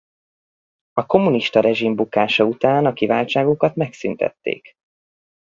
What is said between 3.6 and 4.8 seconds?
megszüntették.